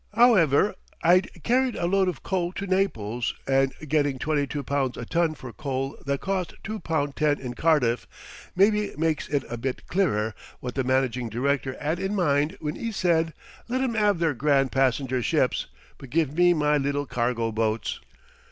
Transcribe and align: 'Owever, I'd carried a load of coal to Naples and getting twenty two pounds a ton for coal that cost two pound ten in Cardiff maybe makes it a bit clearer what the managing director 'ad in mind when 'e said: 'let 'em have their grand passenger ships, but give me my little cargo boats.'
'Owever, 0.17 0.73
I'd 1.03 1.29
carried 1.43 1.75
a 1.75 1.85
load 1.85 2.07
of 2.07 2.23
coal 2.23 2.51
to 2.53 2.65
Naples 2.65 3.35
and 3.45 3.71
getting 3.87 4.17
twenty 4.17 4.47
two 4.47 4.63
pounds 4.63 4.97
a 4.97 5.05
ton 5.05 5.35
for 5.35 5.53
coal 5.53 5.95
that 6.07 6.21
cost 6.21 6.55
two 6.63 6.79
pound 6.79 7.15
ten 7.15 7.39
in 7.39 7.53
Cardiff 7.53 8.07
maybe 8.55 8.95
makes 8.97 9.29
it 9.29 9.43
a 9.47 9.57
bit 9.59 9.85
clearer 9.85 10.33
what 10.59 10.73
the 10.73 10.83
managing 10.83 11.29
director 11.29 11.77
'ad 11.79 11.99
in 11.99 12.15
mind 12.15 12.57
when 12.59 12.75
'e 12.75 12.91
said: 12.91 13.31
'let 13.67 13.81
'em 13.81 13.93
have 13.93 14.17
their 14.17 14.33
grand 14.33 14.71
passenger 14.71 15.21
ships, 15.21 15.67
but 15.99 16.09
give 16.09 16.33
me 16.35 16.51
my 16.55 16.77
little 16.77 17.05
cargo 17.05 17.51
boats.' 17.51 17.99